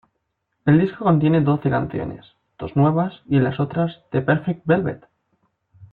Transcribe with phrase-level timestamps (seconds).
[0.65, 2.25] El disco contiene doce canciones,
[2.57, 5.05] dos nuevas y las otras de "Perfect Velvet".